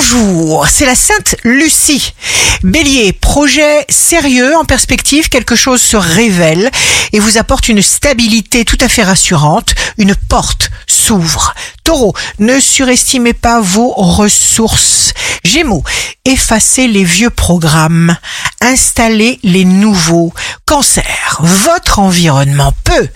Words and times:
Bonjour, 0.00 0.66
c'est 0.66 0.86
la 0.86 0.94
Sainte 0.94 1.36
Lucie. 1.44 2.14
Bélier, 2.62 3.12
projet 3.12 3.84
sérieux 3.90 4.56
en 4.56 4.64
perspective, 4.64 5.28
quelque 5.28 5.56
chose 5.56 5.82
se 5.82 5.98
révèle 5.98 6.70
et 7.12 7.20
vous 7.20 7.36
apporte 7.36 7.68
une 7.68 7.82
stabilité 7.82 8.64
tout 8.64 8.78
à 8.80 8.88
fait 8.88 9.02
rassurante, 9.02 9.74
une 9.98 10.14
porte 10.14 10.70
s'ouvre. 10.86 11.54
Taureau, 11.84 12.14
ne 12.38 12.58
surestimez 12.60 13.34
pas 13.34 13.60
vos 13.60 13.92
ressources. 13.92 15.12
Gémeaux, 15.44 15.84
effacez 16.24 16.86
les 16.86 17.04
vieux 17.04 17.30
programmes, 17.30 18.16
installez 18.62 19.38
les 19.42 19.66
nouveaux. 19.66 20.32
Cancer, 20.64 21.38
votre 21.40 21.98
environnement 21.98 22.72
peut 22.84 23.08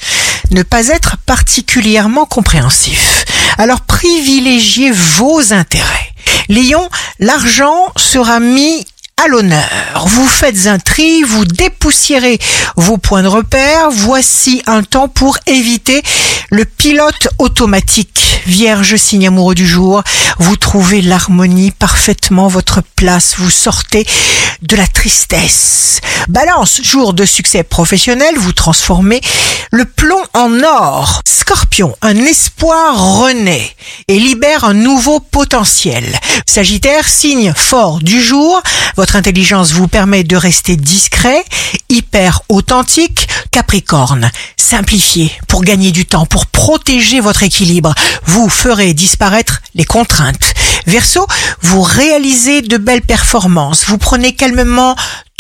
ne 0.51 0.63
pas 0.63 0.89
être 0.89 1.17
particulièrement 1.25 2.27
compréhensif. 2.27 3.25
Alors 3.57 3.81
privilégiez 3.81 4.91
vos 4.91 5.55
intérêts. 5.55 6.14
Lion, 6.49 6.89
l'argent 7.21 7.93
sera 7.97 8.41
mis 8.41 8.87
à 9.23 9.29
l'honneur. 9.29 10.05
Vous 10.07 10.27
faites 10.27 10.67
un 10.67 10.79
tri, 10.79 11.23
vous 11.23 11.45
dépoussiérez 11.45 12.39
vos 12.77 12.99
points 12.99 13.23
de 13.23 13.29
repère. 13.29 13.91
Voici 13.91 14.63
un 14.67 14.83
temps 14.83 15.09
pour 15.09 15.39
éviter 15.47 16.03
le 16.51 16.65
pilote 16.65 17.29
automatique. 17.39 18.43
Vierge, 18.47 18.97
signe 18.97 19.29
amoureux 19.29 19.55
du 19.55 19.67
jour, 19.67 20.03
vous 20.39 20.57
trouvez 20.57 21.01
l'harmonie 21.01 21.71
parfaitement 21.71 22.49
votre 22.49 22.83
place. 22.97 23.37
Vous 23.39 23.51
sortez 23.51 24.07
de 24.63 24.77
la 24.77 24.87
tristesse. 24.87 26.01
Balance, 26.29 26.81
jour 26.83 27.15
de 27.15 27.25
succès 27.25 27.63
professionnel, 27.63 28.35
vous 28.37 28.53
transformez 28.53 29.21
le 29.71 29.85
plomb 29.85 30.23
en 30.33 30.63
or. 30.63 31.21
Scorpion, 31.27 31.97
un 32.03 32.17
espoir 32.17 33.19
renaît 33.21 33.74
et 34.09 34.19
libère 34.19 34.65
un 34.65 34.75
nouveau 34.75 35.21
potentiel. 35.21 36.05
Sagittaire, 36.47 37.09
signe 37.09 37.53
fort 37.57 38.01
du 38.01 38.23
jour, 38.23 38.63
votre 38.97 39.17
intelligence 39.17 39.73
vous 39.73 39.89
permet 39.89 40.25
de 40.25 40.37
rester 40.37 40.77
discret, 40.77 41.45
hyper 41.89 42.43
authentique. 42.49 43.29
Capricorne, 43.51 44.31
simplifiez 44.57 45.31
pour 45.49 45.63
gagner 45.63 45.93
du 45.93 46.07
temps, 46.07 46.27
pour 46.27 46.47
protéger 46.47 47.21
votre 47.21 47.43
équilibre. 47.43 47.95
Vous 48.27 48.49
ferez 48.49 48.95
disparaître 48.95 49.61
les 49.75 49.85
contraintes. 49.85 50.55
Verseau, 50.87 51.27
vous 51.63 51.83
réalisez 51.83 52.63
de 52.63 52.77
belles 52.77 53.03
performances. 53.03 53.85
Vous 53.87 53.99
prenez 53.99 54.35
calmement 54.35 54.97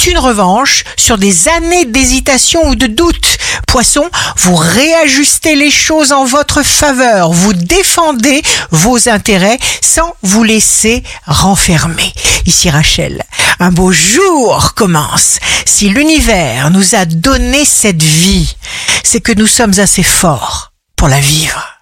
une 0.06 0.18
revanche 0.18 0.84
sur 0.96 1.18
des 1.18 1.48
années 1.48 1.86
d'hésitation 1.86 2.68
ou 2.68 2.74
de 2.74 2.86
doute. 2.86 3.38
Poisson, 3.66 4.08
vous 4.36 4.56
réajustez 4.56 5.56
les 5.56 5.70
choses 5.70 6.12
en 6.12 6.24
votre 6.24 6.62
faveur, 6.62 7.32
vous 7.32 7.52
défendez 7.52 8.42
vos 8.70 9.08
intérêts 9.08 9.58
sans 9.82 10.14
vous 10.22 10.44
laisser 10.44 11.02
renfermer. 11.26 12.12
Ici 12.46 12.70
Rachel, 12.70 13.22
un 13.60 13.70
beau 13.70 13.92
jour 13.92 14.74
commence. 14.74 15.38
Si 15.64 15.88
l'univers 15.88 16.70
nous 16.70 16.94
a 16.94 17.04
donné 17.04 17.64
cette 17.64 18.02
vie, 18.02 18.56
c'est 19.02 19.20
que 19.20 19.32
nous 19.32 19.46
sommes 19.46 19.78
assez 19.78 20.02
forts 20.02 20.72
pour 20.96 21.08
la 21.08 21.20
vivre. 21.20 21.73